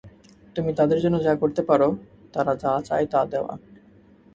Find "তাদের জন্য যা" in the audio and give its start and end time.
0.73-1.33